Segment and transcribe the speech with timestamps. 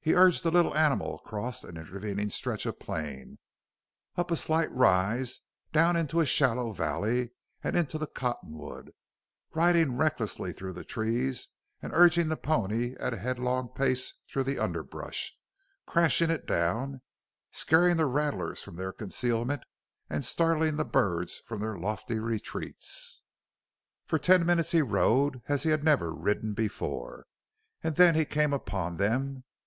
[0.00, 3.38] He urged the little animal across an intervening stretch of plain,
[4.16, 5.40] up a slight rise,
[5.74, 8.92] down into a shallow valley, and into the cottonwood,
[9.52, 11.50] riding recklessly through the trees
[11.82, 15.34] and urging the pony at a headlong pace through the underbrush
[15.84, 17.02] crashing it down,
[17.52, 19.62] scaring the rattlers from their concealment,
[20.08, 23.20] and startling the birds from their lofty retreats.
[24.06, 27.26] For ten minutes he rode as he had never ridden before.
[27.84, 29.44] And then he came upon them.